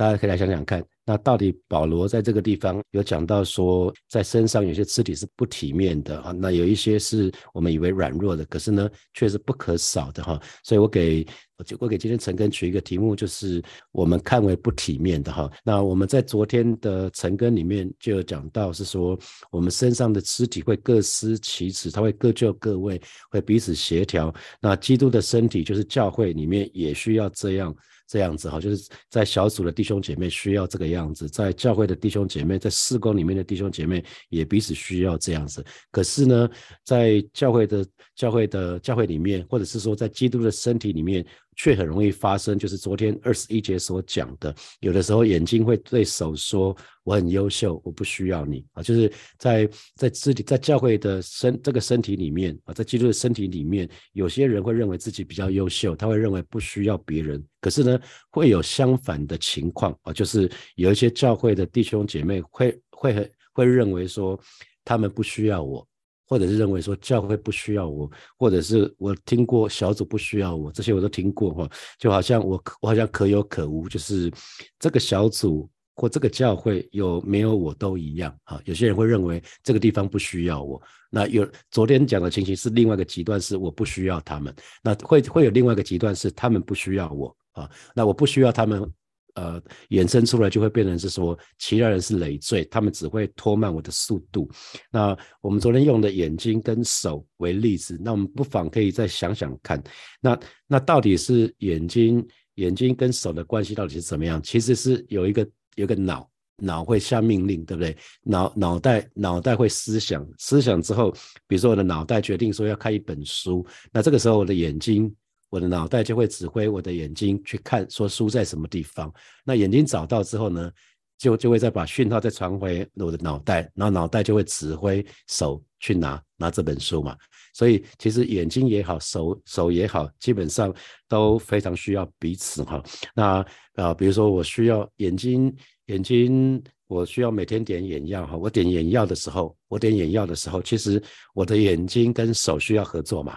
[0.00, 10.40] 大家可以来想想看，那到底保罗在这个地方有讲到说，在身上有些肢体是不体面的啊，那有一些是我们以为软弱的，可是呢却是不可少的哈。
[10.64, 11.26] 所以我给
[11.58, 15.52] 我就我给今天陈根取一个题目，就是我们看为不体面的哈。
[15.62, 19.18] 那我们在昨天的陈根里面就有讲到，是说
[19.50, 22.98] 我们身上的肢体会各司其职，它会各就各位，
[23.30, 24.34] 会彼此协调。
[24.62, 27.76] 那基督的身体就是教会里面也需要这样。
[28.10, 35.64] 这样子哈，就是在小组的弟兄姐妹需要这个样子，在教会的弟兄姐妹，在事工里面的弟兄姐妹也彼此需要这样子。
[35.92, 36.50] 可是呢，
[36.84, 41.24] 在教会的教会的教会里面，或者是说在基督的身体里面。
[41.62, 46.74] 却很容易发生，就是昨天二十一节所讲的，有的时候眼睛会对手说
[47.04, 57.44] ：“我很优秀，我不需要你啊。”就是在在肢体在教会的身这个身体里面啊，在基督的身体里面，有些人会认为自己比较优秀，他会认为不需要别人。
[57.60, 64.40] 可是呢，会有相反的情况啊，就是有一些教会的弟兄姐妹会会很会认为说，
[64.82, 65.86] 他们不需要我。
[66.30, 74.30] 或者是认为说教会不需要我，或者是我听过小组不需要我，这些我都听过哈，就好像我我好像可有可无，就是
[74.78, 78.60] 这个小组或这个教会有没有我都一样啊。
[78.64, 88.88] 有些人会认为这个地方不需要我，那有昨天讲的情形是另外一个极端，是我不需要他们，那会会有另外一个极端是他们不需要我啊，那我不需要他们。
[89.34, 94.50] 呃，衍生出来就会变成是说，其他人是累赘，他们只会拖慢我的速度。
[94.90, 99.82] 那我们昨天用的眼睛跟手为例子，那我们不妨可以再想想看，
[100.20, 104.42] 那那到底是眼睛眼睛跟手的关系到底是怎么样？
[104.42, 107.96] 其实是有一个有个脑，脑会下命令，对不对？
[108.22, 111.10] 脑脑袋脑袋会思想，思想之后，
[111.46, 115.14] 比如说我的脑袋决定说要看一本书，那这个时候我的眼睛。
[115.50, 119.12] 我的脑袋就会指挥我的眼睛去看，说书在什么地方。
[119.44, 120.70] 那眼睛找到之后呢，
[121.18, 127.16] 就就会再把讯号再传回我的脑袋，然后脑袋就会指挥手去拿拿这本书嘛。
[127.52, 130.72] 所以其实眼睛也好，手手也好，基本上
[131.08, 132.80] 都非常需要彼此哈。
[133.12, 133.44] 那
[133.74, 135.52] 啊，比如说我需要眼睛，
[135.86, 138.36] 眼睛我需要每天点眼药哈。
[138.36, 141.02] 我点眼药的时候，我点眼药的时候，其实
[141.34, 143.36] 我的眼睛跟手需要合作嘛。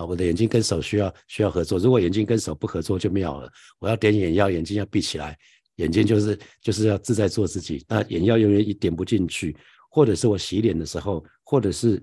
[0.00, 3.52] 啊，我的眼睛跟手需要需要合作，如果眼睛跟手不合作就妙了。
[3.78, 5.36] 我要点眼药，眼睛要闭起来，
[5.76, 7.84] 眼睛就是就是要自在做自己。
[7.86, 9.54] 那眼药永远一点不进去，
[9.90, 12.02] 或者是我洗脸的时候，或者是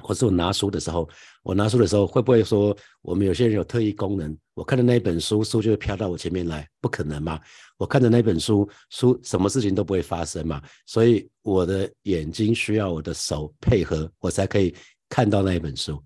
[0.00, 1.08] 或是我拿书的时候，
[1.42, 4.36] 我拿书的时候会不会说我们有些人有特异功能？
[4.54, 7.40] 我看的那一本书，书就会飘到我前面来，不可能嘛？
[7.78, 10.62] 我看的那本书，书什么事情都不会发生嘛？
[10.86, 14.72] 所以我的眼睛需要我的手配合，我才可以
[15.08, 16.00] 看到那一本书。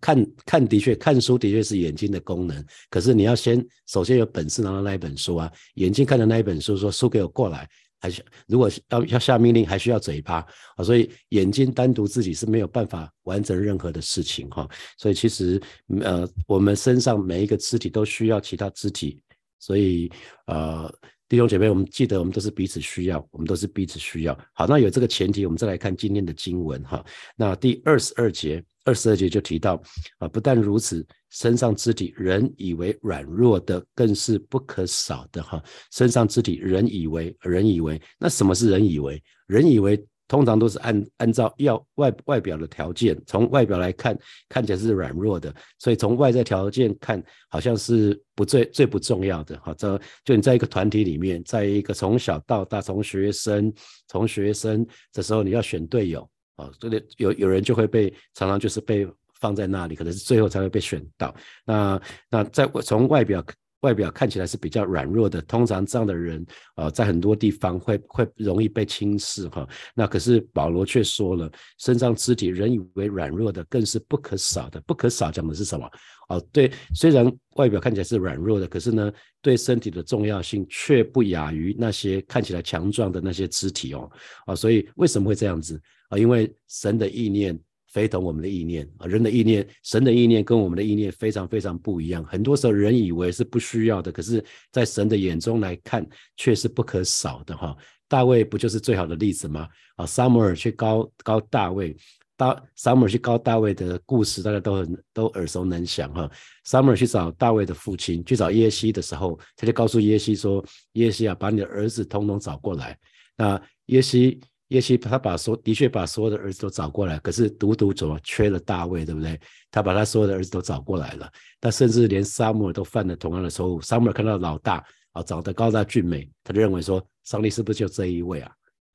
[0.00, 2.64] 看看的确，看书的确是眼睛的功能。
[2.90, 7.68] 可是你要先首先有本事拿到那一本书啊，眼睛看的那一本书，说书给我过来，
[8.00, 10.84] 还是如果要要下命令，还需要嘴巴啊。
[10.84, 14.68] 所以眼睛单独自己是没有办法完成任何的事情哈。
[14.98, 15.60] 所以其实
[16.00, 19.20] 呃，我们身上每一个肢体都需要其他肢体，
[19.58, 20.10] 所以
[20.46, 20.92] 呃。
[21.32, 24.38] 弟兄姐妹，我们记得，我们都是彼此需要，我们都是彼此需要。
[24.52, 27.02] 好，那有这个前提，我们再来看今天的经文哈。
[27.36, 29.82] 那第二十二节，二十二节就提到
[30.18, 35.64] 啊，不但如此，身上肢体人以为软弱的，更是不可少的哈。
[35.90, 39.18] 身上肢体人以为，人以为，那什么是人以为？
[39.46, 40.06] 人以为。
[40.32, 49.60] 通常都是按按照要外外表的条件，从外表来看，看起来是软弱的，所以从外在条件看，好像是不最最不重要的。
[49.62, 53.70] 好，这就你在一个团体里面，在一个从小到大，从学生
[54.08, 56.26] 从学生这时候你要选队友
[56.56, 59.06] 啊，这里有有人就会被常常就是被
[59.38, 61.34] 放在那里，可能是最后才会被选到。
[61.66, 62.00] 那
[62.30, 63.44] 那在从外表。
[63.82, 66.44] 外表看起来是比较软弱的，通常这样的人
[66.74, 69.68] 啊，在很多地方会会容易被轻视哈。
[69.94, 74.80] 那可是保罗却说了，身上肢体人以为软弱的，更是不可少的。
[74.82, 75.88] 不可少讲的是什么？
[76.28, 84.10] 哦，对，虽然外表看起来是软弱的，可是呢，对身体的重要性却不亚于那些看起来强壮的那些肢体哦。
[84.46, 86.16] 啊，所以为什么会这样子啊？
[86.16, 87.58] 因为神的意念。
[87.92, 92.24] 非同我们的意念啊，人的意念，神的意念跟我们的意念非常非常不一样。
[92.24, 94.42] 很多时候人以为是不需要的，可是，
[94.72, 96.04] 在神的眼中来看，
[96.36, 97.76] 却是不可少的哈。
[98.08, 99.68] 大卫不就是最好的例子吗？
[99.96, 101.94] 啊，撒母耳去高高大卫，
[102.34, 106.30] 大撒母耳去高大卫的故事，大家都很都耳熟能详哈。
[106.64, 112.98] 撒母耳去找大卫的父亲，去找耶西的时候，他就告诉耶西说：“耶西啊，把你的儿子通通找过来。”
[113.36, 114.40] 那耶西。
[114.72, 119.38] 耶西他把所的确把所有的儿子都找过来，可是独独怎么缺了大卫，对不对？
[119.70, 121.30] 他把他所有的儿子都找过来了，
[121.60, 123.80] 他甚至连撒母耳都犯了同样的错误。
[123.80, 128.50] 撒母耳看到老大啊，长得高大俊美，他就认为说，上帝是不是就这一位啊？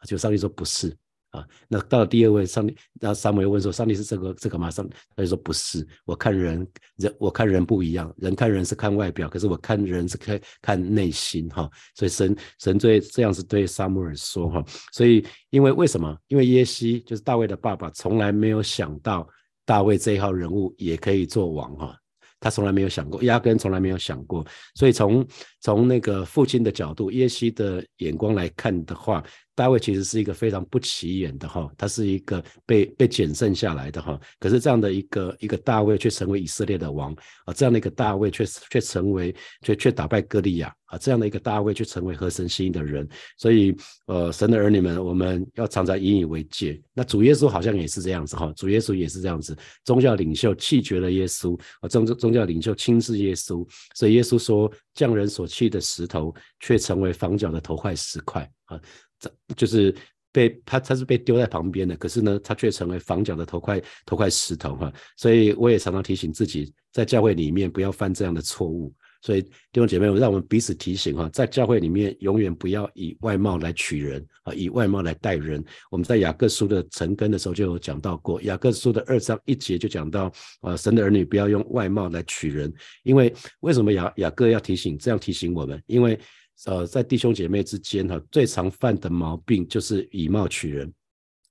[0.05, 0.95] 就上帝说不是。
[1.31, 6.65] 啊，那到了第二位，上帝，那撒母耳问说：“上帝是这个这个吗？”上他就说：“不是，我看人
[6.95, 11.69] 人，我看人不一样，人看人是看外表，可是我看人是看看内心，哈。
[11.95, 14.63] 所以神神对这样子对撒母耳说，哈。
[14.93, 16.17] 所以因为为什么？
[16.27, 19.27] 因为耶西就是大卫的爸爸，从来没有想到
[19.65, 21.93] 大卫这一号人物也可以做王，哈。
[22.39, 24.45] 他从来没有想过，压根从来没有想过。
[24.75, 25.27] 所以从
[25.59, 29.21] 从那个父亲的角度，耶西的眼光来看的话。
[29.57, 37.11] 大卫其实是一个非常不起眼的哈，他是一个被被拣剩下来的哈，可是这样的一个一个大卫却成为以色列的王
[37.45, 43.75] 啊，这样的一个大卫却却成为却却打败歌利亚啊，这样的一个大卫却成为合神心意的人，所以
[44.05, 46.79] 呃，神的儿女们，我们要常常引以为戒。
[46.93, 58.79] 那主耶稣好像也是这样子哈，主耶稣也是这样子，宗教领袖弃绝了耶稣啊，宗宗教领袖轻视耶稣，所以耶稣说，匠人所弃的石头，却成为房角的头块石块啊。
[59.19, 59.93] 这就是
[60.31, 64.91] 被他，他是被丢在旁边的，可是呢，他却成为房角的头块头块石头哈。
[65.15, 68.93] 所以我也常常提醒自己，在教会里面不要犯这样的错误。
[69.19, 75.61] 所以弟兄姐妹，让我们彼此提醒哈，在教会里面永远不要以外貌来取人啊，以外貌来待人。
[75.89, 80.31] 我们在雅各书的成根的时候就有讲到过，雅各书的二章一节就讲到
[80.61, 82.71] 啊，神的儿女不要用外貌来取人，
[83.01, 85.81] 因为为什么雅雅各要提醒这样提醒我们？
[85.87, 86.17] 因为
[86.65, 90.91] 呃，在弟兄姐妹之间哈，最常犯的毛病就是以貌取人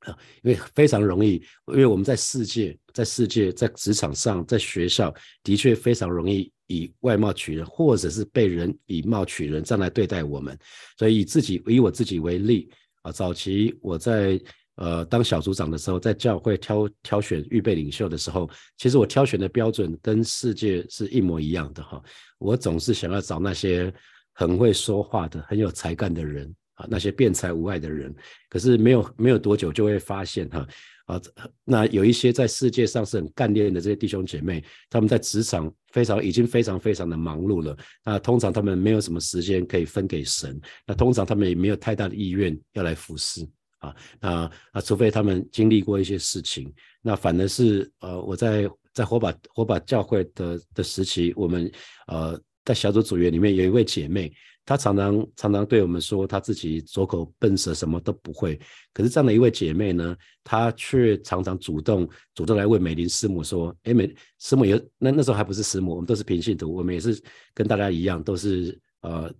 [0.00, 1.34] 啊，因为非常容易，
[1.68, 5.14] 因为我们在世界、在世界、在职场上、在学校，
[5.44, 10.58] 的确非常容易以外貌取人，或者是被人以貌取人这样来对待我们。
[10.98, 12.68] 所以以自己以我自己为例
[13.02, 14.40] 啊，早期我在
[14.74, 22.02] 呃当小组长的时候，在教会挑挑选预备领袖的时候，其实我挑选的标准跟世界是一模一样的哈，
[22.38, 23.94] 我总是想要找那些。
[24.36, 28.14] 很会说话的、很有才干的人啊，那些辩才无碍的人，
[28.50, 30.68] 可是没有没有多久就会发现哈
[31.06, 31.18] 啊，
[31.64, 37.74] 那有一些在世界上是很干练的这些弟兄姐妹，他们在职场非常已经非常非常的忙碌了，
[38.04, 43.40] 那通常他们没有什么时间可以分给神，那通常他们也没有太大的意愿要来服侍
[43.78, 44.30] 啊，那
[44.72, 51.72] 啊，除非他们经历过一些事情，那反而是呃，我在在火把火把教会的的时期，我们
[52.08, 52.38] 呃。
[52.66, 54.30] 在小组组员里面有一位姐妹，
[54.64, 58.60] 她常常常常对我们说，她自己左口笨舌，什么都不会。
[58.92, 67.22] 可是这样的一位姐妹呢，她却常常主动主动来问美玲师母说：“哎，美师母有那那时候还不是师母，我们都是平信徒，我们也是
[67.54, 69.32] 跟大家一样，都是呃，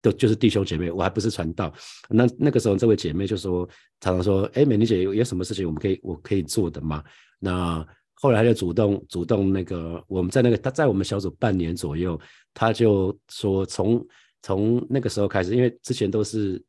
[0.00, 1.70] 都就是弟兄姐妹，我还不是传道。
[2.08, 3.68] 那那个时候，这位姐妹就说，
[4.00, 7.04] 常常说：哎，美玲姐有有什么事情我们可以我可以做的吗？
[7.38, 7.86] 那
[8.20, 12.20] 后来就主动主动那个，我们在那个他在我们小组半年左右，
[12.52, 14.06] 他就说从
[14.42, 16.62] 从那个时候开始，因为之前都是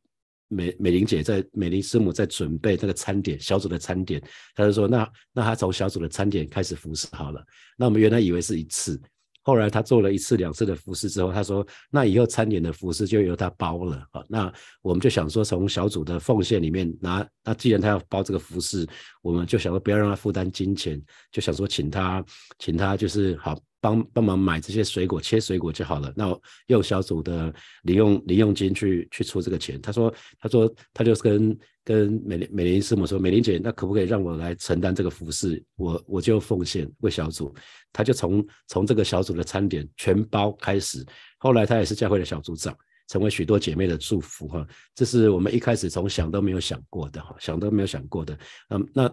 [0.48, 4.22] 美美玲姐在美玲师母在准备那个餐点小组的餐点，
[4.56, 7.46] 他就说那那他从小组的餐点开始服侍好了，
[7.78, 9.02] 那我们原来以为是一次。
[9.44, 17.28] 后来他做了一次两次的服饰之后，他说：“那以后餐点的服饰就由他包了啊。”那我们就想说，从小组的奉献里面拿。
[17.44, 18.88] 那既然他要包这个服饰，
[19.22, 21.02] 我们就想说不要让他负担金钱，
[21.32, 22.24] 就想说请他，
[22.60, 23.60] 请他就是好。
[23.82, 26.14] 帮帮忙买这些水果，切水果就好了。
[26.16, 27.52] 那用小组的
[27.82, 29.82] 零用零用金去去出这个钱。
[29.82, 35.62] 他说，他说，他就跟跟美美玲师母说，美玲姐，那可不可以让我来承担这个服饰？
[35.76, 37.54] 我我就奉献为小组。
[37.92, 41.04] 他就从从这个小组的餐点全包开始。
[41.40, 42.78] 后来他也是教会的小组长，
[43.08, 44.66] 成为许多姐妹的祝福哈。
[44.94, 48.38] 这是我们一开始从想都没有想过的哈，想都没有想过的。
[48.70, 49.10] 嗯，那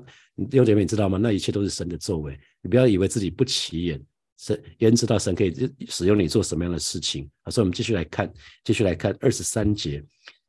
[0.50, 1.16] 弟兄姐妹你知道吗？
[1.16, 2.38] 那一切都是神的作为。
[2.60, 3.98] 你不要以为自己不起眼。
[4.38, 5.52] 神，人知道神可以
[5.88, 7.28] 使用你做什么样的事情。
[7.42, 8.32] 好，所以我们继续来看，
[8.64, 10.02] 继续来看二十三节，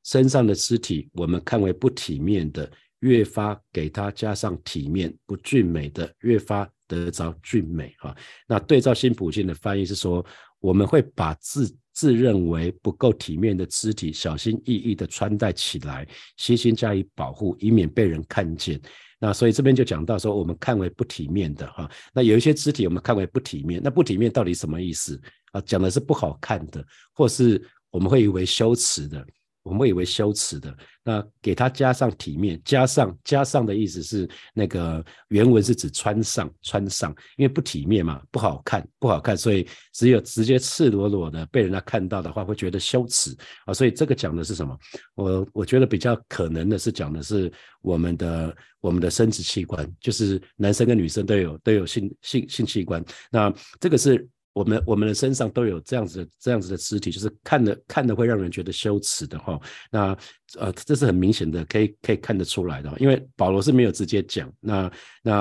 [0.03, 7.93] 身上的肢体，我们看为不体面的，越发给他加上体面；不俊美的，越发得着俊美。
[7.97, 8.15] 哈，
[8.47, 10.23] 那对照新普京的翻译是说，
[10.59, 18.79] 我们会把自自认为不够体面的肢体，小心翼翼的穿戴起来，悉心加以保护，以免被人看见。
[19.19, 25.21] 那所以这边就讲到说，我们看为不体面的哈，那有一些肢体我们看为不体面，那不体面到底什么意思
[25.51, 25.59] 啊？
[25.61, 26.83] 讲的是不好看的，
[27.13, 27.61] 或是
[27.91, 29.25] 我们会以为羞耻的。
[29.69, 43.35] 我们以为羞耻的，那给他加上体面，加上加上的意思是那个原文是指穿上穿上，因为不体面嘛，不好看不好看，所以只有直接赤裸裸的被人家看到的话，会觉得羞耻
[43.65, 43.73] 啊。
[43.73, 44.75] 所以这个讲的是什么？
[45.13, 54.27] 我我觉得比较可能的是讲的是我们的我们的生殖器官，就是男生跟女生都有都有性性性器官，那这个是。
[54.59, 59.57] 我们我们的身上都有这样子的这样子的肢体，就是看的看的会让人觉得羞耻的哈。
[59.89, 60.17] 那
[60.57, 62.93] 呃，这是很明显的，可以可以看得出来的。
[62.99, 64.91] 因为保罗是没有直接讲，那
[65.23, 65.33] 那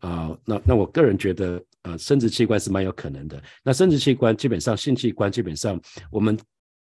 [0.00, 3.42] 啊那那我个人觉得，呃，生殖器官是蛮有可能的。
[3.62, 5.78] 那生殖器官基本上性器官基本上
[6.10, 6.38] 我们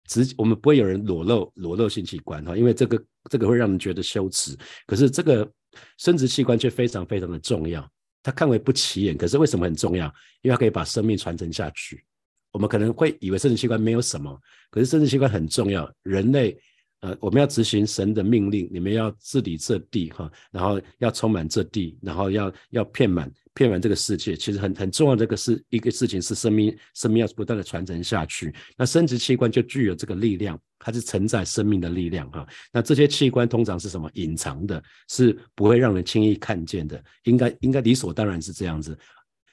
[0.06, 4.56] 直我们不会有人裸露裸露性器官哈，因为这个这个会让人觉得羞耻。
[4.86, 5.50] 可是这个
[5.98, 7.84] 生殖器官却非常非常的重要。
[8.24, 10.06] 它看为不起眼，可是为什么很重要？
[10.42, 12.02] 因为它可以把生命传承下去。
[12.50, 14.40] 我们可能会以为生殖器官没有什么，
[14.70, 15.88] 可是生殖器官很重要。
[16.02, 16.58] 人类，
[17.00, 23.30] 呃，我们要执行神的命令，你们要治理这地，哈，然后要充满这地，然后要要遍满。
[23.54, 25.14] 骗完这个世界，其实很很重要。
[25.14, 28.52] 这个是一个事情，是生命生命要不断的传承下去。
[28.76, 32.44] 那生殖器官就具有这个力量，它是承载生命的力量哈。
[32.72, 34.10] 那这些器官通常是什么？
[34.14, 37.00] 隐藏的，是不会让人轻易看见的。
[37.22, 38.92] 应该应该理所当然是这样子。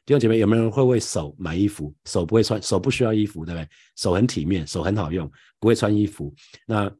[0.03, 1.93] 弟兄姐妹，有没有人会为手买衣服？
[2.05, 3.69] 手不会穿，手不需要衣服，对不对？
[3.97, 6.33] 手很体面，手很好用，不会穿衣服。
[6.65, 6.91] 那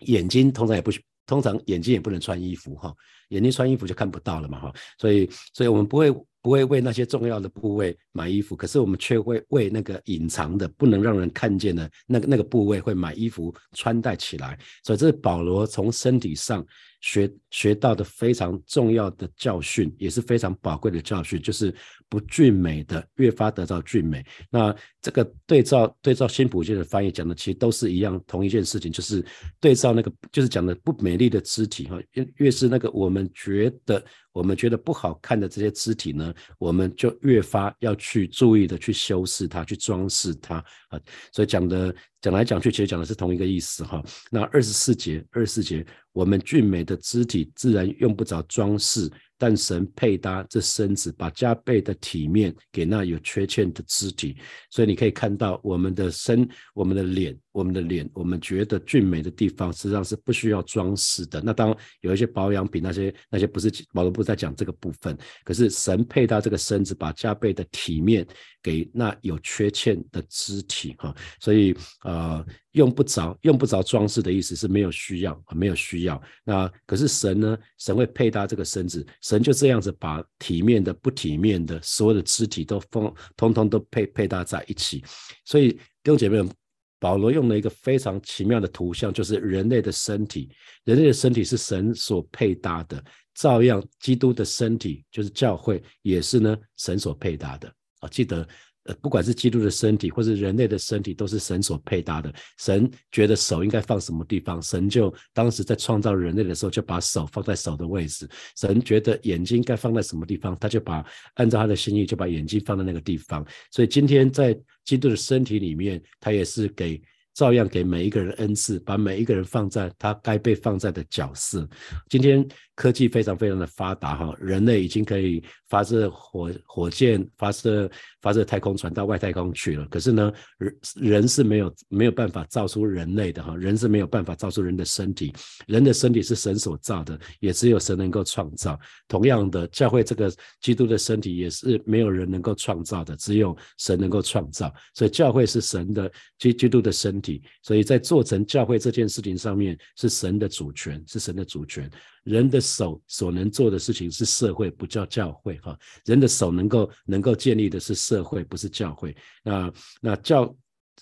[0.00, 2.94] 眼睛通常也不需通常眼睛也不能穿衣服哈。
[3.30, 4.74] 眼睛穿衣服就看不到了嘛哈。
[4.98, 6.14] 所以所以我们不会。
[6.42, 14.58] 不会为那些重要的部位买衣服，可是我们却会为那个隐藏的、不能让人看见的那个那个部位会买衣服穿戴起来。
[14.82, 16.66] 所以这是保罗从身体上
[17.00, 21.72] 学学到的非常重要的教训，也是非常宝贵的教训，就是
[22.08, 24.24] 不俊美的越发得到俊美。
[24.50, 29.24] 那这个对照对照新普界的翻译讲的，其实都是一样同一件事情，就是
[29.60, 34.04] 对照那个就是讲的不美丽的肢体哈，越越是那个我们觉得。
[34.32, 40.56] 我们觉得不好看的这些肢体呢，我们就越发要去注意的去修饰它，去装饰它
[40.88, 40.98] 啊。
[41.32, 44.02] 所以讲的讲来讲去，其实讲的是同一个意思哈。
[44.30, 49.10] 那二十四节，二十四节，我们俊美的肢体自然用不着装饰。
[49.42, 54.36] 但神配搭这身子，把加倍的体面给那有缺陷的肢体，
[54.70, 61.42] 所以你可以看到我们的身、我们的脸、我们的脸，我们觉得俊美的地方，实际上是不需要装饰的。
[61.44, 68.24] 那当有一些保养品，那些那些不是保罗不在讲这个部分，可是神配搭这个身子，把加倍的体面
[68.62, 72.44] 给那有缺陷的肢体，哈，所以呃。
[72.72, 76.18] 用不着，用不着装饰的意思是没有需要，啊没有需要。
[76.42, 77.58] 那可是神呢？
[77.76, 85.04] 神会配搭这个身子，神就这样子把体面的、不体面的所有的肢体都封，通通都配配搭在一起。
[85.44, 86.50] 所以弟兄姐妹们，
[86.98, 90.48] 保罗用了一个非常奇妙的图像，就是人类的身体，
[90.84, 93.04] 人类的身体是神所配搭的，
[93.34, 97.70] 照样基督的身体就是教会，也是呢神所配搭的
[98.02, 98.46] 啊，记得。
[98.84, 102.34] 呃，不管是基督的身体，或是人类的身体，都是神所配搭的。
[102.58, 108.28] 神觉得手应该放什么地方，神就当时在创造人类的时候，就把手放在手的位置。
[108.56, 113.46] 神觉得眼睛该放在什么地方，他就把按照他的心意，就把眼睛放在那个地方。
[113.70, 114.52] 所以今天在
[114.84, 117.00] 基督的身体里面，他也是给。
[117.34, 121.66] 照样给每一个人恩赐，把每一个人放在他该被放在的角色。
[122.10, 122.46] 今天
[122.82, 127.88] 科技非常非常的发达哈，人类已经可以发射火火箭、发射
[128.20, 129.86] 发射太空船到外太空去了。
[129.86, 135.32] 可是呢，人人是没有没有办法造出人类的哈，人是没有办法造出人的身体。
[135.68, 138.76] 人的身体是神所造的，也只有神能够创造。
[139.06, 140.28] 同样的，教会这个
[140.60, 144.74] 基督的身体也是没有人能够创造的，只有神能够创造。
[144.92, 147.12] 所以教会是神的基基督的身。
[147.22, 151.88] 体，所以在做成教会这件事情上面，是神的主权，是神的主权。
[152.24, 155.78] 人的手所能做的事情是社会，不叫教会哈。
[156.04, 159.16] 人的手能够能够建立的是社会，不是教会。
[159.42, 160.54] 那那教。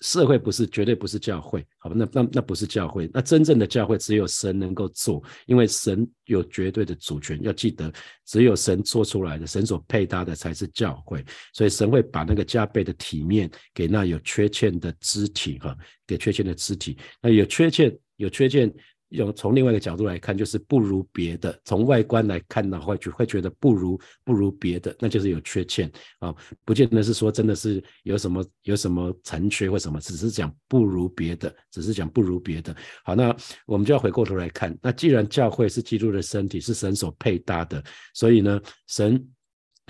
[0.02, 1.94] 社会不是绝对不是教会，好吧？
[1.94, 7.38] 那那那不是教会，那真正的教会只有神能够做，因为神有绝对的主权。
[7.42, 7.92] 要记得，
[8.24, 11.22] 只有神做出来的，神所配搭的才是教会。
[11.52, 16.96] 所以神会把那个加倍的体面给那有缺陷的肢体，哈，给缺陷的肢体。
[17.20, 18.72] 那有缺陷，有缺陷。
[19.10, 21.56] 用从另外一个角度来看，就是不如别的。
[21.64, 25.90] 从外观来看的话，就会觉得不如不如别的，那就是有缺陷
[26.20, 32.74] 啊，不见得是说真的是有什么有什么残缺或什么，只是讲不如别的，只是讲不如别的。
[33.04, 33.36] 好，那
[33.66, 37.82] 我们就要回过头来看，那既然教会是基督的身体，是神所配搭的，
[38.14, 39.28] 所以呢，神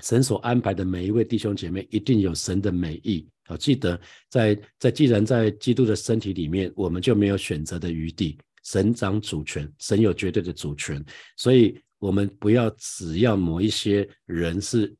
[0.03, 3.27] 神所安排的每一位弟兄姐妹，一定有神的美意。
[3.45, 3.99] 好，记得
[4.29, 8.37] 在在既然在基督的身体里面，我们就没有选择的余地。
[8.63, 11.03] 神掌主权，神有绝对的主权，
[11.35, 14.95] 所以我们不要只要某一些人是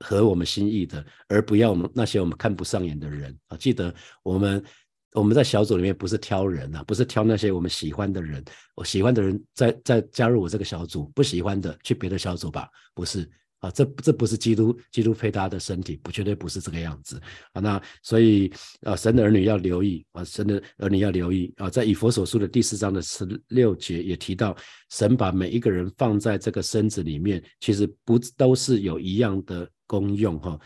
[0.00, 3.56] 合我们心意的，而不要我们那些我们看不上眼的人啊！
[3.56, 4.64] 记得我们
[5.12, 13.28] 我们在小组里面不是挑人啊，不是挑那些我们喜欢的人，我喜欢的人再再加入我这个小组，不喜欢的去别的小组吧，不是。
[13.60, 17.20] 啊，这这不是基督基督配搭的身体，不绝对不是这个样子
[17.52, 17.60] 啊。
[17.60, 18.50] 那所以
[18.82, 24.56] 啊，神的儿女要留意啊，神的儿女要留意啊，在以佛所书的第四章的十六节也提到，
[24.90, 30.58] 神把每一个人放在这个身子里面，其实不都是有一样的功用哈，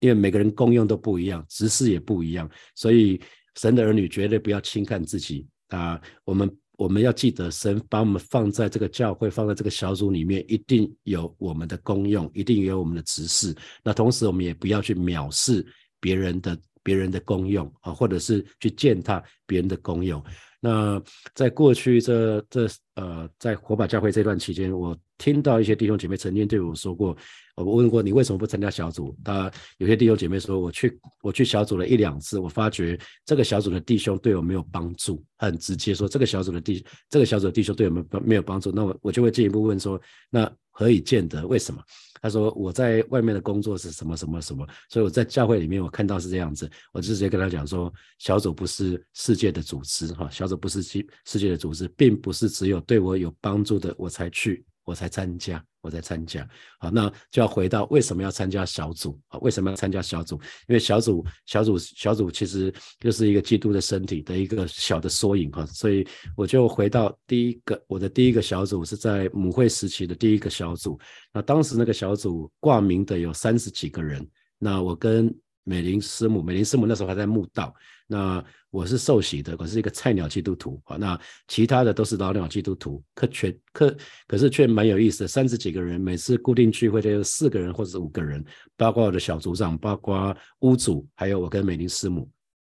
[0.00, 3.20] 因为每个人功用都不一样，职事也不一样，所以
[3.56, 6.50] 神的儿女绝对不要轻看自己啊，我们。
[6.76, 13.54] 我们要记得，神把我们放在这个教会，放在这个小组里面，一定有我们的功用，一定有我们的指示。
[13.82, 15.64] 那同时，我们也不要去藐视
[16.00, 20.22] 别人的别人的功用啊，或者是去践踏别人的功用。
[20.64, 21.02] 那
[21.34, 27.14] 在过去这这呃，在火把教会这段期间，我听到一些弟兄姐妹曾经对我说过。
[27.56, 29.14] 我问过你为什么不参加小组？
[29.22, 38.72] 他有些弟兄姐妹说，我去我去小组了一两次，我发觉这个小组的弟兄对我没有帮助，很直接说这个小组的弟这个小组的弟兄对我们没有帮助。
[38.72, 41.46] 那我我就会进一步问说，那何以见得？
[41.46, 41.80] 为什么？
[42.20, 54.64] 他说我在外面的工作是什么什么什么，所以我在教会里面我看到是这样子，我就直接跟他讲说，小组不是世界的组织哈，小组不是世世界的组织，并不是只有对我有帮助的我才去。
[54.84, 56.46] 我才参加，我才参加，
[56.78, 59.38] 好，那就要回到为什么要参加小组啊？
[59.40, 60.36] 为什么要参加小组？
[60.68, 65.64] 因为小组、小组、小组其实就是一个基督的身体的一个小的缩影哈。
[65.66, 70.98] 所以我就回到第一个，我的第一个小组是在母会时期的第一个小组。
[71.32, 74.26] 那当时那个小组挂名的有三十几个人，
[74.58, 77.74] 那我跟美林师母，美林师母那时候还在墓道。
[78.06, 80.96] 那我是受洗的，可是一个菜鸟基督徒啊。
[80.96, 81.18] 那
[81.48, 88.44] 其他的都是老鸟基督徒，可全可可是却蛮有意思的，三十几个人，每次固定聚会就有四个人或者五个人，
[88.76, 92.28] 包括我的小组长，包括屋主，还有我跟美林师母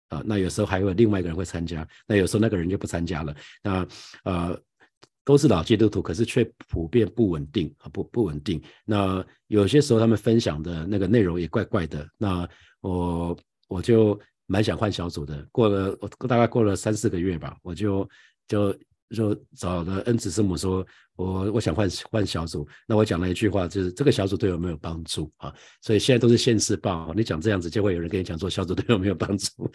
[0.08, 0.22] 啊。
[0.26, 3.34] 那有时候还有另外一个人会参加，那有时候那个人就不参加了。
[3.62, 3.86] 那
[4.24, 4.60] 呃
[5.24, 8.62] 都是老基督徒，可是却普遍不稳定啊，不不稳定。
[8.84, 12.06] 那有些时候他们分享的那个内容也怪怪的。
[12.18, 12.48] 那
[12.80, 13.36] 我
[13.68, 14.20] 我就。
[14.46, 18.06] 蛮想换小组的，过了我大概过了三四个月吧，我就
[18.46, 18.76] 就
[19.08, 20.84] 就找了恩慈师母说，
[21.16, 29.72] 我我想换换小组，那我讲了一句话，就是这个小组对我没有帮助啊，所以现在都是现世报，你讲这样子就会有人跟你讲说小组对我没有帮助，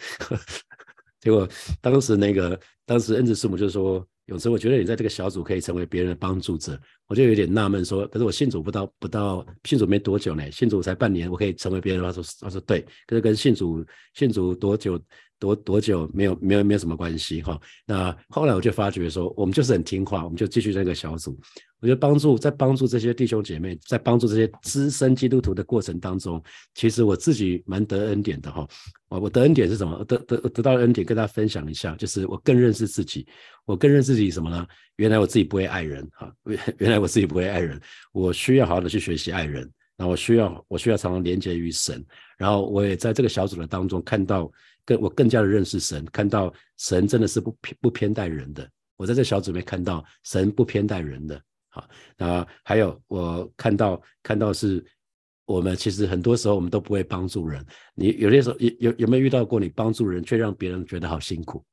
[1.18, 1.48] 结果
[1.80, 4.06] 当时那个当时恩慈师母就说。
[4.28, 15.00] 有时我觉得你在这个小组可以成为别人的帮助者，我就有点纳闷说，可是我信主不到不到信主没多久呢，信主才半年，我可以成为别人的他说他说对，可是跟信主信主多久
[15.38, 17.58] 多多久没有没有没有什么关系哈。
[17.86, 21.34] 那后来我就发觉说，我们就是很听话，我们就继续这个小组。
[21.80, 26.42] 我觉得帮助在帮助这些弟兄姐妹，在帮助这些资深基督徒的过程当中，
[26.74, 28.66] 其实我自己蛮得恩典的哈。
[29.08, 30.04] 我我得恩典是什么？
[30.04, 33.26] 得得得到恩典，跟大家分享一下，就是我更认识自己，
[33.64, 34.66] 我更认识自己什么呢？
[34.96, 36.32] 原来我自己不会爱人哈，
[36.78, 37.80] 原来我自己不会爱人，
[38.12, 39.70] 我需要好好的去学习爱人。
[39.96, 42.04] 那我需要我需要常常连接于神，
[42.36, 44.50] 然后我也在这个小组的当中看到，
[44.84, 48.68] 更我更加的认识神，看到神真的是不偏不偏待人的。
[48.96, 51.40] 我在这小组里面看到神不偏待人的。
[51.70, 54.84] 好，那还有我看到看到是，
[55.44, 57.64] 我们其实很多时候我们都不会帮助人。
[57.94, 61.64] 你有些时候有有有没有遇到过你帮助人却让别人觉得好辛苦？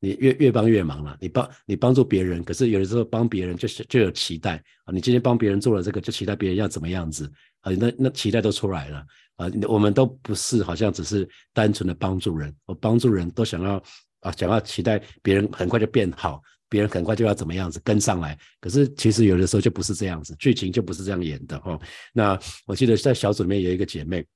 [0.00, 1.16] 你越越帮越忙了。
[1.20, 4.92] 你帮你帮助别人，可是有的时候帮别人就是就有期待啊。
[4.92, 7.72] 你今天帮别人做了这个，就期待别人要怎么样子啊？
[7.72, 8.98] 那那期待都出来了
[9.36, 9.48] 啊。
[9.66, 13.82] 我们都不是好像只是单纯的帮助人，我帮助人都想要
[14.20, 16.42] 啊，想要期待别人很快就变好。
[16.74, 21.80] 别人很快就要怎么样子跟上来，可是其实有的时候就不是这样子，剧情就不是这样演的哦。
[22.12, 24.26] 那我记得在小组里面有一个姐妹，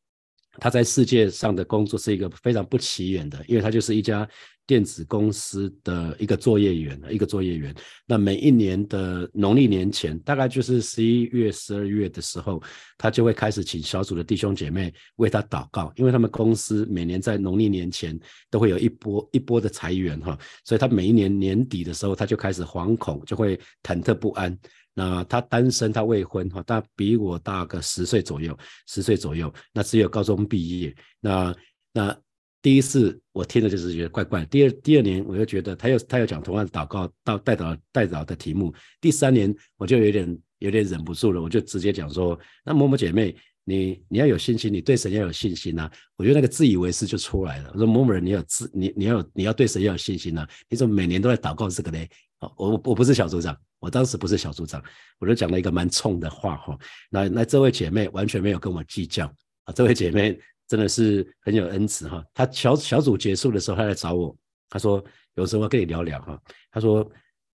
[0.61, 4.29] 她在世界上的工作是一个非常不起眼的，因为她就是一家。
[4.69, 7.75] 电子公司的一个作业员，一个作业员。
[8.07, 12.63] 那每一年的农历年前，大概就是十一月、十二月的时候，
[12.99, 24.55] 他就会开始请小组的弟兄姐妹为他祷告，因为他们公司每年在农历年前都会有一波一波的裁员哈，所以他每一年年底的时候，他就开始惶恐，就会忐忑不安。
[24.93, 28.55] 那他单身，他未婚哈，他比我大个十岁左右，
[28.87, 30.95] 十岁左右，那只有高中毕业。
[31.21, 31.57] 那
[31.95, 32.15] 那。
[32.61, 45.89] 第一次我听的就是觉得怪怪，第二第二年我又觉得他又他又讲同样的祷告到带导带导的题目，第三年我就有点有点忍不住了，我就直接讲说，那某某姐妹，你你要有信心，你对神要有信心呐。
[46.17, 51.99] 我觉得那个自以为是就出来了，我说某某人你有自你你要你要对神要有信心呐，你怎么每年都在祷告这个呢？
[52.41, 54.83] 哦，我我不是小组长，我当时不是小组长，
[55.21, 56.77] 我就讲了一个蛮冲的话哈。
[57.09, 59.27] 那那这位姐妹完全没有跟我计较
[59.63, 60.37] 啊，这位姐妹。
[60.69, 64.37] 真的是很有恩慈哈，他小小组结束的时候，他来找我，
[64.69, 65.03] 他说
[65.35, 66.99] 有时候跟你聊聊哈，他说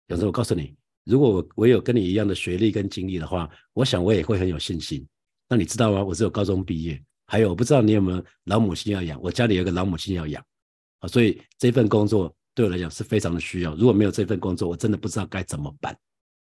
[0.07, 5.07] 有时候我告诉你，如果我我有跟你一样的学历跟经历的话，我想我也会很有信心。
[5.47, 6.03] 那你知道吗？
[6.03, 7.01] 我只有高中毕业。
[7.25, 10.43] 还有，我不知道你有没有老母亲要养，我家里有个老母亲要养
[10.99, 13.73] 啊，所以这份工作对我来讲是非常的需要。
[13.75, 15.97] 如果没有这份工作，我真的不知道该怎么办。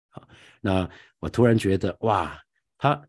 [0.09, 0.27] 好，
[0.61, 2.39] 那我突然觉得，哇，
[2.77, 3.01] 他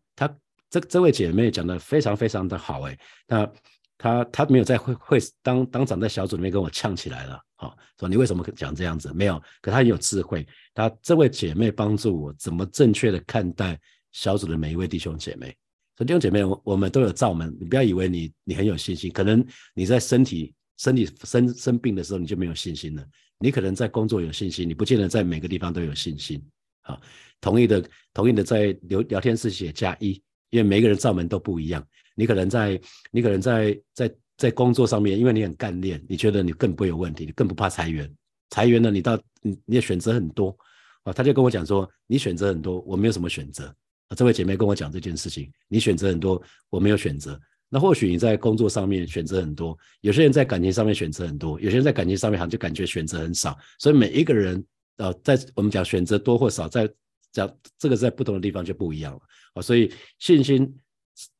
[0.71, 3.51] 这这位姐妹讲的非常非常的好，哎，那
[3.97, 9.11] 她她没有在会会当当场在小组里面跟我呛起来了，好，说你为什么讲这样子？
[9.13, 13.79] 没有，可她很有智慧，她这位姐妹帮助我怎么正确的看待
[14.13, 15.55] 小组的每一位弟兄姐妹。
[15.97, 23.05] 说弟兄姐妹，我我们都有罩门，你不要以为你你很有信心，可能你在身体身体生生病的时候你就没有信心了。
[23.37, 26.41] 你可能在工作有信心，你不见得在每个地方都有信心。
[26.83, 26.99] 好，
[27.41, 31.83] 同意的同意的在聊聊天室写加一，因为每个人罩门都不一样。
[32.13, 38.09] 你可能在你可能在在在工作上面，因为你很干练，你觉得你更不会有问题，你更不怕裁员。
[38.49, 40.55] 裁员呢，你到你你的选择很多
[41.03, 43.73] 啊，他就跟我讲说，你选择很多，我没有什么选择。
[44.15, 47.39] 这位姐妹跟我讲这件事情，你选择很多，我没有选择。
[47.69, 53.57] 那或许你在工作上面选择很多，有些人在感情上面选择很多，有些人在感情上面好像就感觉选择很少。
[53.79, 54.61] 所以每一个人，
[54.97, 56.91] 呃，在我们讲选择多或少，在
[57.31, 59.19] 讲这个在不同的地方就不一样了
[59.53, 59.61] 啊。
[59.61, 60.73] 所以信心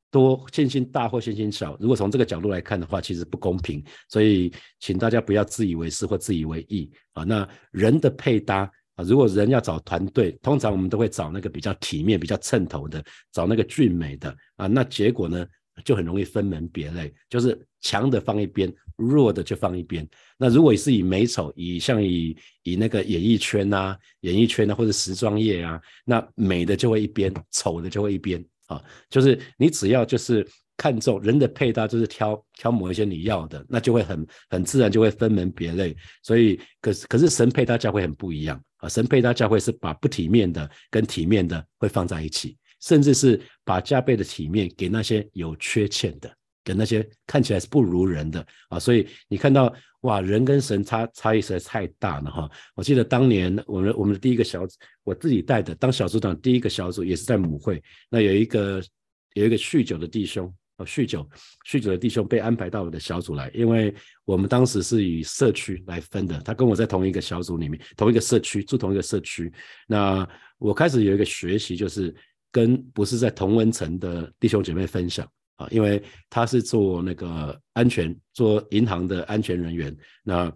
[0.09, 3.83] 多、信心大或信心小，如果从这个角度来看的话，其实不公平。
[4.09, 7.23] 所以请大家不要自以为是或自以为意啊。
[7.23, 8.71] 那人的配搭。
[8.95, 13.01] 啊，如果人要找团队，通常我们都会找那个比较体面、比较称头的，
[13.31, 14.67] 找那个俊美的啊。
[14.67, 15.47] 那结果呢，
[15.83, 20.07] 就很容易分门别类，就是强的放一边，弱的就放一边。
[20.37, 28.81] 那如果是以美丑，以像以以那个演艺圈啊、演艺圈啊或者时装业啊，那美的就会一边，丑的就会一边啊。
[29.09, 35.95] 就是你只要就是看中人的配搭，就是挑挑某一些你要的，那就会很很自然就会分门别类。
[36.23, 38.61] 所以，可是可是神配搭教会很不一样。
[38.77, 46.31] 啊，神配搭教会是把不体面的跟体面的会放在一起，甚至是把加倍的体面给那些有缺陷的，
[46.63, 48.79] 给那些看起来是不如人的啊。
[48.79, 52.49] 所以你看到哇，人跟神差差异实在太大了哈。
[52.75, 58.83] 我记得当年我们我们的第一个小组，我自己带的当小组长，第一个小组也是在母会，那有一个
[59.33, 60.53] 有一个酗酒的弟兄。
[60.83, 61.23] 酗酒，
[61.69, 63.93] 酗酒的弟兄被安排到我的小组来，因为
[64.25, 69.53] 我们当时是以社区来分的，他跟我在同一个小组里面，同一个社区住同一个社区。
[69.85, 72.11] 那我开始有一个学习，就是
[72.51, 79.95] 跟不是在同文层的弟兄姐妹分享啊，因为他是做那个安全，做银行的安全人员。
[80.23, 80.51] 那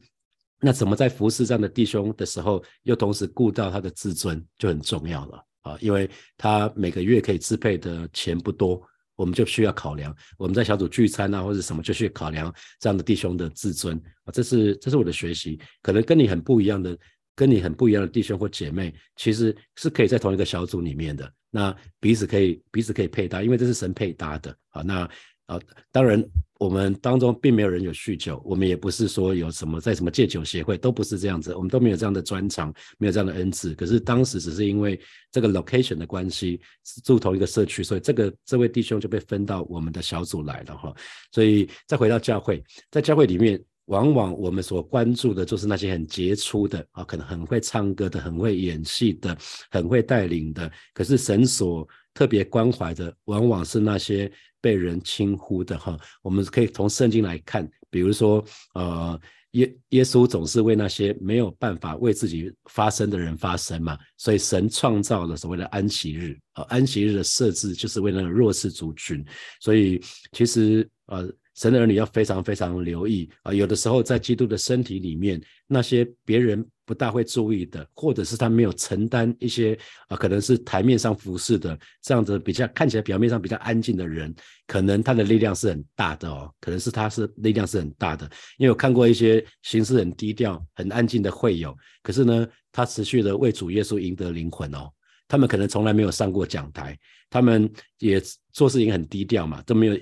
[0.59, 8.81] 那怎么在服侍这样的弟兄的时候，又同时顾到他的自尊，就很重要了啊，因为他每个月可以支配的钱不多。
[9.17, 14.27] 我们就需要考量，我们在小组聚餐啊，或者什么，就去考量这样的弟兄的自尊啊。
[14.33, 16.97] 这是这是我的学习，可能跟你很不一样的，
[17.35, 21.31] 跟你很不一样的弟兄或姐妹，其实是可以在同一个小组里面的。
[21.51, 24.81] 那彼此可以彼此可以配搭，因为这是神配搭的啊。
[24.81, 25.09] 那
[25.45, 25.59] 啊，
[25.91, 26.23] 当然。
[26.57, 33.75] 我们当中并没有人有酗酒，我们也不是说有什么在什么戒酒协会，都不是这样子，我们都没有这样的专长，没有这样的恩赐。
[33.75, 34.97] 可是当时只是因为
[35.33, 36.61] 这个 location 的关系，
[37.03, 40.95] 住同一个社区，所以这个这位弟兄就被分到我们的小组来了哈。
[41.29, 49.37] 所以再回到教会，在教会里面，往往我们所关注的就是那些很杰出的啊，可能很会唱歌的，很会演戏的，
[49.69, 50.71] 很会带领的。
[50.93, 54.31] 可是神所特别关怀的，往往是那些。
[54.61, 58.43] 被人轻忽的哈，我们可以从圣经来看，比如说，
[58.73, 59.21] 呃，
[59.51, 69.23] 耶耶稣总是为那些没有办法为自己发声的人发声嘛，所以神创造了所谓的安息日啊，安息日的设置就是为了弱势族群，
[69.59, 71.31] 所以其实呃。
[71.55, 79.77] 神的儿女要非常非常留意啊，有的时候在基督的身体里面，那些别人不大会注意的，或者是他没有承担一些
[80.09, 84.35] 啊，可能是台面上服侍的这样子比较看起来表面上比较安静的人，
[84.67, 94.91] 可能他的力量是很大的哦，可能是他是力量是很大的，因为我看过一些行事很低调、很安静的会友，可是呢，他持续的为主耶稣赢得灵魂哦，
[95.27, 99.97] 他们可能从来没有上过讲台，他们也做事情很低调嘛，都没有。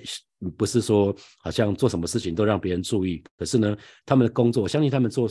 [0.50, 5.28] 不是说好像做什么事情都让别人注意，可是呢，他们的工作，我相信他们做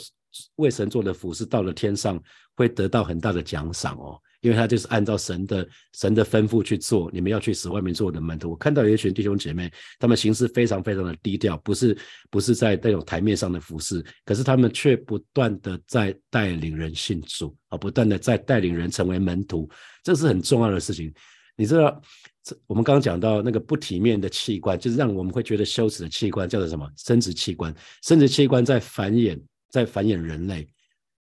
[0.55, 2.21] 为神做的服饰，到了天上
[2.55, 7.09] 会得到很大的奖赏哦，因为他就是按照神的神的吩咐去做。
[7.13, 11.95] 你们要去使外面做的门徒，我看到有一群弟兄姐妹，他们行事非常非常的低调，不是
[12.31, 19.69] 不是在那种台面上的服饰，可是他们却不断的在带领人信主啊，不断的在带领人成为门徒，
[20.03, 21.13] 这是很重要的事情。
[21.55, 22.01] 你知道，
[22.43, 26.89] 这我们刚刚讲到那个不体面的器官，就是让我们会觉得羞耻的器官，叫做什么？
[26.97, 27.73] 生殖器官。
[28.01, 29.39] 生殖器官在繁衍，
[29.69, 30.67] 在繁衍人类。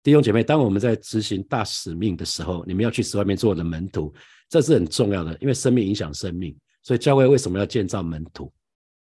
[0.04, 4.12] 弟兄姐妹，当我们在执行大使命的时候，你们要去使外面做我的门徒，
[4.50, 6.56] 这是很重要的，因为生命影响生命。
[6.82, 8.52] 所以教会为什么要建造门徒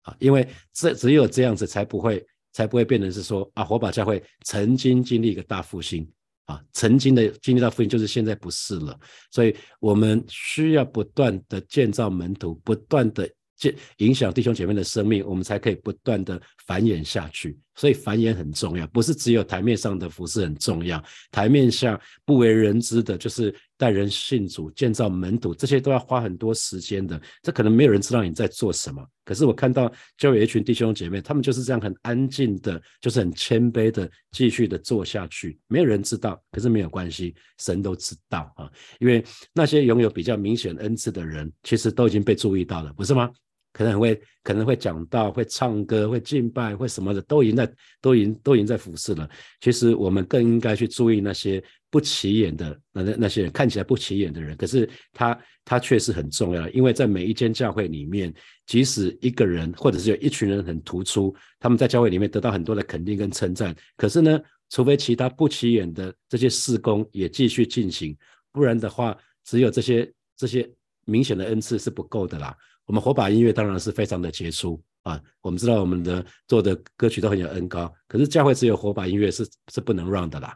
[0.02, 0.16] 啊？
[0.18, 6.08] 因为这只有这样子才不会才不会变成是说啊，火把教会曾经经历一个大复兴
[6.46, 8.98] 啊，曾经的经历到福音，就是现在不是了。
[9.30, 13.28] 所以我们需要不断的建造门徒，不断的。
[13.58, 17.58] 建影响弟兄姐妹的生命，我们才可以不断的繁衍下去。
[17.74, 27.20] 所以繁衍很重要，不是只有台面上的服饰很重要，台面下不为人知的，就是带人信主、建造门徒，这些都要花很多时间的。
[27.42, 35.58] 这可能没有人知道你在做什么，可是我看到就有一群弟兄姐妹，他们就是这样很安静的，就是很谦卑的继续的做下去。
[35.68, 38.70] 没有人知道，可是没有关系，神都知道啊。
[38.98, 43.30] 因为那些拥有比较明显恩赐的人，其实都已经被注意到了，不是吗？
[43.72, 49.28] 可能会可能会讲到会唱歌会敬拜会什么的都已经在都已经都已经在服侍了。
[49.60, 51.62] 其实我们更应该去注意那些
[51.96, 58.30] 不起眼的那那那些人看起来不起眼的人，可是他他却是很重要，因为在每一间教会里面，
[58.66, 63.74] 即使一个人或者是有一群人很突出，他们在教会里面得到很多的肯定跟称赞。
[63.96, 68.14] 可是呢，除非其他不起眼的这些事工也继续进行，
[68.52, 70.70] 不然的话，只有这些这些
[71.06, 72.54] 明显的恩赐是不够的啦。
[72.84, 80.54] 我们火把音乐当然是非常的杰出啊，我们知道我们的做的歌曲都很有恩高，可是教会只有火把音乐是是不能让的啦。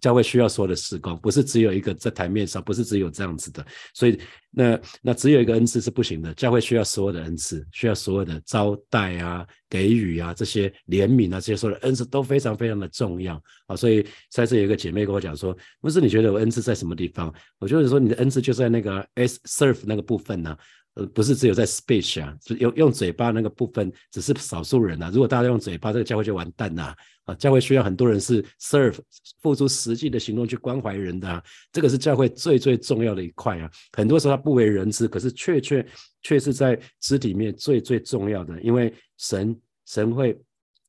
[0.00, 3.64] 教会需要所有的施工，不是只有一个在台面上，不是只有这样子的。
[3.94, 4.18] 所以
[4.50, 6.32] 那那只有一个恩赐是不行的。
[6.34, 13.76] 教会需要所有的恩赐，需要所有的招待啊、给予啊、这些怜悯啊，这些所有的恩赐都非常非常的重要啊。
[13.76, 17.32] 所以在这有一个姐妹跟我讲说，不是你觉得我恩赐在什么地方？
[17.58, 20.56] 我就是说你的恩赐就在那个 s serve 那个部分呢。
[20.94, 25.08] 呃，不是只有在 speech 啊，就用用嘴巴那个部分，只是少数人啊。
[25.12, 26.92] 如果大家用嘴巴，这个教会就完蛋了
[27.26, 27.34] 啊！
[27.36, 28.98] 教会需要很多人是 serve，
[29.40, 33.70] 付出实际的行动去关怀人的，啊这个是教会最最重要的一块啊。
[33.92, 35.86] 很多时候他不为人知，可是却却
[36.22, 40.36] 却是在肢体面最最重要的，因为神神会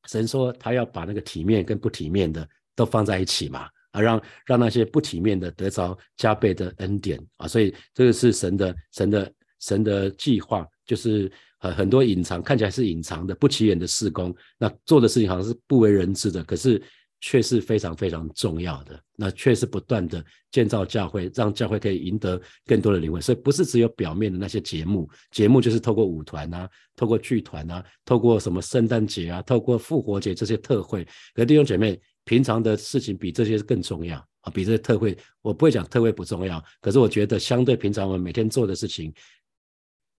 [0.08, 9.32] 神说他要把那个体面跟不体面的都放在一起嘛，啊，让让那些不体面的得着加倍的恩典啊，所以这个是神的神的。
[9.62, 16.82] 神的计划就是很很多隐藏，看起来是隐藏的、不起眼的事工，那做的事情好像是不为人知的，可是
[17.20, 19.00] 却是非常非常重要的。
[19.14, 23.22] 那却是不断的建造教会，让教会可以赢得更多的灵魂。
[23.22, 31.06] 所以不是只有表面的那些节目，节目就是透过舞团啊，透过剧团啊，透过什么圣诞节啊，透过复活节这些特会。
[31.34, 39.14] 可弟兄姐妹，平常的事情比这些更重要啊，比这些特会，我不会讲特会不重要，可是我觉得相对平常我们每天做的事情。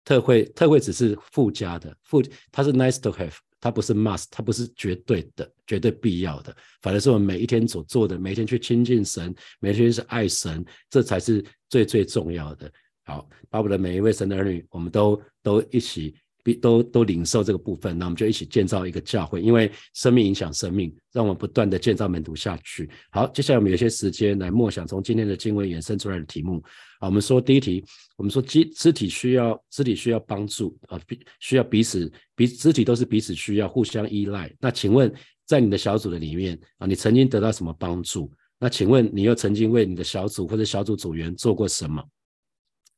[0.04, 12.72] 特惠特惠只是附加的，附它是 nice to have，它不是 must，它不是绝对的、绝对必要的，反而是我们每一天所做的，每天去亲近神，每天是爱神，这才是最最重要的。
[13.06, 16.16] 好，把我们的每一位神的儿女，我们都都一起。
[16.60, 22.89] 都都领受这个部分，那我们就一起建造一个教会，因为生命影响生命，让我们不断的建造门徒下去。
[23.12, 26.62] 好，接下来我们有些时间来默想从今天的经文衍生出来的题目。
[27.04, 27.84] 啊，我们说第一题，
[28.16, 34.50] 我们说肢肢体需要肢体需要帮助啊，必需要彼此彼肢体都是彼此需要，互相依赖。
[34.58, 35.13] 那请问
[35.46, 38.32] 在你的小组的里面啊，你曾经得到什么帮助？
[38.58, 42.02] 那请问你又曾经为你的小组或者小组组员做过什么？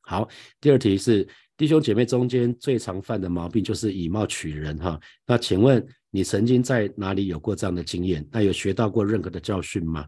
[0.02, 0.30] 好，
[0.62, 1.28] 第二题是。
[1.58, 5.00] 弟兄姐妹中间最常犯的毛病就是以貌取人哈。
[5.26, 8.28] 那请问你曾经在哪里有过这样的经验？
[8.30, 10.06] 那有学到过任何的教训吗？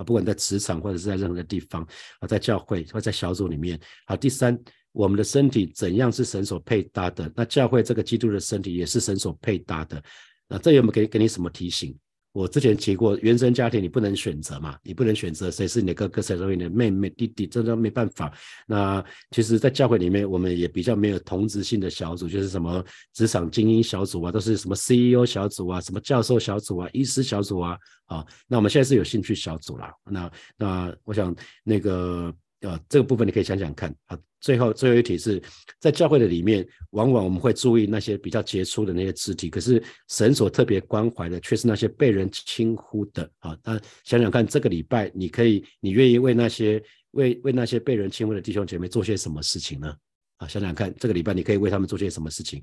[0.00, 1.86] 啊，不管在职场或者是在任何的地方
[2.20, 3.78] 啊，在教会或在小组里面。
[4.06, 4.58] 好，第三，
[4.92, 7.30] 我们的身体怎样是神所配搭的？
[7.36, 10.02] 那教会这个基督的身体也是神所配搭的。
[10.48, 11.94] 那这有没有给给你什么提醒？
[12.32, 18.32] 我之前提过，原生家庭你不能选择嘛，你不能选择谁是你的哥哥，谁是你的妹妹、弟弟，这都没办法。
[18.66, 29.92] 那其实，在教会里面，我们也比较没有同质性的小组，就是什么职场精英小组啊，都是什么 CEO 小组啊，什么教授小组啊，医师小组啊，啊，那我们现在是有兴趣小组啦。
[30.04, 32.32] 那那我想那个。
[32.62, 34.18] 啊，这个部分你可以想想看啊。
[34.40, 35.42] 最后最后一题是
[35.78, 43.54] 在教会的里面，往往我们会注意那些比较杰出的那些肢体，可是神所特别关怀的却是那些被人轻忽的啊。
[43.62, 49.94] 那想想看，这个礼拜你可以，你愿意为那些为为那些被人轻忽的弟兄姐妹做些什么事情呢？
[50.38, 52.62] 啊，想想看，这个礼拜你可以为他们做些什么事情？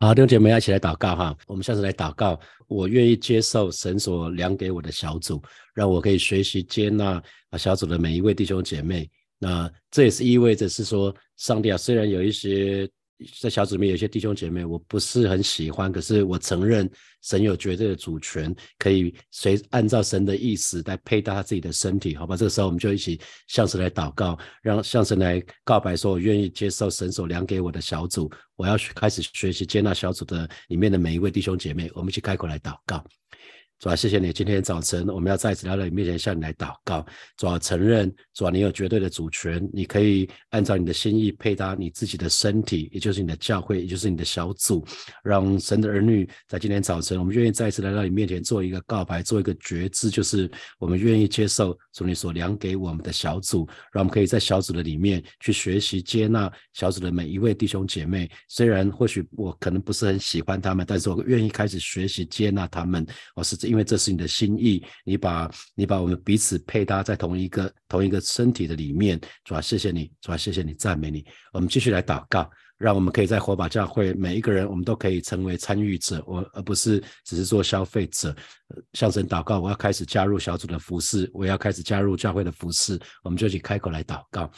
[0.00, 1.36] 好，弟兄姐妹一起来祷告哈。
[1.46, 5.40] 我们下次来祷告，我愿意接受神所量给我的小组，
[5.72, 9.08] 让我可以学习接纳啊小组的每一位弟兄姐妹。
[9.38, 12.88] 那这也是意味着是说，上帝啊，虽然有一些
[13.40, 16.88] 在小组里面有些弟兄姐妹，我不是很喜欢，可是我承认
[17.22, 22.36] 神有绝对的主权，可以随按照神的意思来配搭他自己的身体，好吧？
[22.36, 23.18] 这个时候我们就一起
[23.48, 33.02] 向神来祷告，让向神来告白，说我愿意接受神所量给我的小组，我要开始学习接纳小组的里面的每一位弟兄姐妹，我们一起开口来祷告。
[33.78, 34.32] 主啊，谢谢你！
[34.32, 37.04] 今天早晨，我们要再次来到你面前，向你来祷告。
[37.36, 44.82] 主啊，承认主啊，你有绝对的主权，你可以按照你的心意配搭你自己的身体，也就是你的教会，也就是你的小组，
[45.22, 58.26] 让神的儿女在今天早晨，我们愿意再次来到你面前做一个告白，做一个决志，就是我们愿意接受主你所量给我们的小组，让我们可以在小组的里面去学习接纳小组的每一位弟兄姐妹。
[58.48, 63.06] 虽然或许我可能不是很喜欢他们，但是我愿意开始学习接纳他们。
[63.34, 63.65] 我是这。
[63.66, 71.24] 因为这是你的心意，你把你把我们彼此配搭在同一个同一个身体的里面，主啊，谢谢你，主啊，谢谢你，赞美你。
[71.52, 78.34] 我们继续来祷告，让我们可以在火把教会每一个人，我们都可以成为参与者，我而不是只是做消费者。
[78.94, 84.50] 向神祷告，我要开始加入小组的服饰，我要开始加入教会的服饰，我们就去开口来祷告。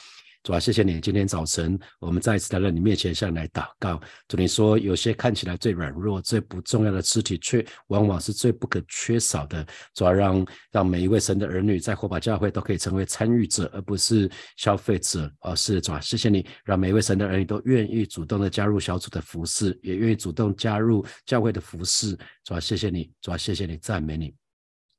[0.48, 0.98] 主啊，谢谢你！
[0.98, 4.00] 今天早晨，我们再一次来到你面前，向你来祷告。
[4.28, 9.62] 主，你说有些看起来最软弱、最不重要的肢体，却往往是最不可缺少的。
[9.92, 15.30] 主要让让每一位神的儿女在火把教会都可以成为参与者，而不是消费者。
[15.40, 22.18] 而是主啊，谢谢你，让每一位神的儿女都愿意主动的加入小组的服饰，也愿意主动加入教会的服饰。
[22.42, 24.32] 主啊，谢谢你，主啊，谢谢你，赞美你。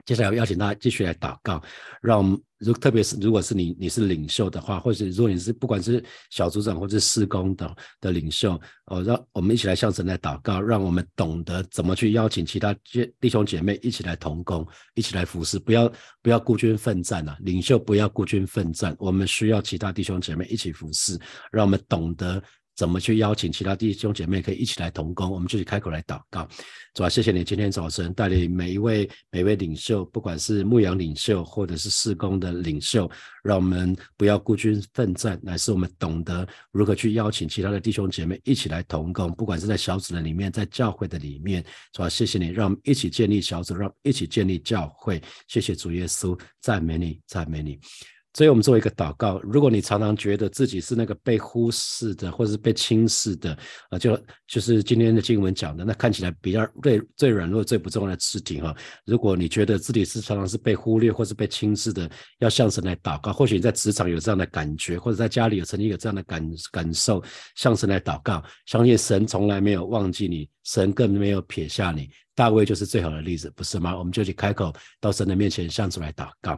[0.09, 1.61] 接下来邀请大家继续来祷告，
[2.01, 12.75] 让如特别是如果是你你是领袖的话，或者如果你是不管是小组长或者施工的的领袖，哦，让我们一起来向神来祷告，让我们懂得怎么去邀请其他
[13.19, 15.93] 弟兄姐妹一起来同工，一起来服侍，不要
[16.23, 17.37] 不要孤军奋战啊！
[17.41, 21.19] 领袖不要孤军奋战，我们需要其他弟兄姐妹一起服侍，
[21.51, 22.41] 让我们懂得。
[22.79, 25.29] 怎么去邀请其他弟兄姐妹可以一起来同工？
[25.29, 26.47] 我们就去开口来祷告。
[26.93, 33.11] 主啊，谢谢你今天早晨带领每一位每位领袖，不管是牧羊领袖或者是事工的领袖，
[33.43, 41.61] 让我们不要孤军奋战，乃是我们懂得如何去邀请其他的弟兄姐妹一起来同工，不管是在小组的里面，在教会的里面。
[41.91, 45.21] 主啊，谢谢你，让我们一起建立小组，让一起建立教会。
[45.49, 47.77] 谢谢主耶稣，赞美你，赞美你。
[48.39, 49.37] 所以我们做一个祷告。
[49.43, 53.51] 如果你常常觉得自己是那个被忽视的，或者是被轻视的，
[53.89, 58.73] 啊，就就是今天的经文讲的，那看起来比较最最软弱、最不重要的肢体哈。
[59.05, 63.33] 如果你觉得自己是常常是被忽略或是被轻视的，要向神来祷告。
[63.33, 67.21] 或许你在职场有这样的感觉，或者在家里有曾经有这样的感感受，
[67.55, 72.09] 向神来祷告，相信神从来没有忘记你，神更没有撇下你。
[72.33, 73.97] 大卫就是最好的例子，不是吗？
[73.97, 76.57] 我们就去开口到神的面前，向主来祷告。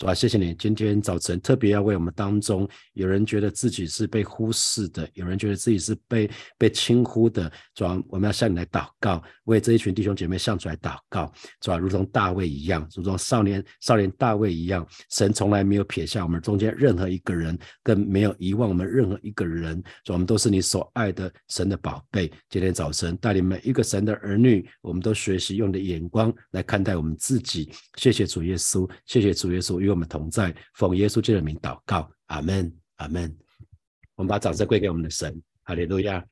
[0.00, 0.54] 主啊，谢谢你！
[0.54, 11.30] 今天早晨特别要为我们当中有人觉得自己是被忽视的，有人觉得自己是被被轻忽的，主啊，我们要向你来祷告，为这一群弟兄姐妹向主来祷告。
[11.60, 19.82] 主啊，如同大卫一样，如同少年少年大卫一样，神从来没有撇下我们中间任何一个人，更没有遗忘我们任何一个人。
[20.02, 22.32] 主，我们都是你所爱的神的宝贝。
[22.48, 27.70] 今天早晨带领每一个神的儿女，我们都学习用你的眼光来看待我们自己。
[27.96, 29.89] 谢谢主耶稣，谢谢主耶稣。
[29.90, 33.36] 与我们同在，奉耶稣基督的名祷告，阿门，阿门。
[34.14, 36.24] 我们把掌声归给我们的神，哈利路亚。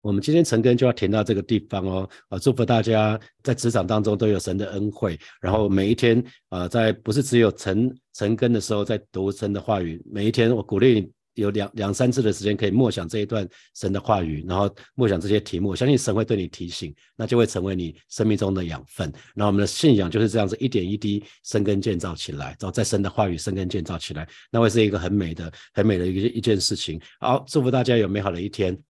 [0.00, 11.12] 我们今天成根就要停到这个地方哦，啊，祝福大家在职场当中都有神的恩惠，然后每一天啊，在不是只有成成根的时候在读神的话语，每一天我鼓励你。
[11.36, 19.12] 有两两三次的时间可以默想这一段神的话语，然后默想这些题目，我相信神会对你提醒，那就会成为你生命中的养分。
[19.34, 27.00] 那我们的信仰就是这样子一点一滴生根建造起来，然后再神的话语生根建造起来，那会是一个很美的、很美的一个一件事情。
[27.20, 28.76] 好，祝福大家有美好的一天。